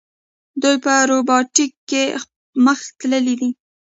دوی 0.61 0.75
په 0.85 0.93
روباټیک 1.11 1.71
کې 1.89 2.03
مخکې 2.65 2.91
تللي 2.99 3.35
دي. 3.39 3.49